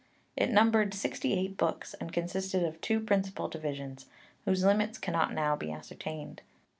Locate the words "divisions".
3.49-4.07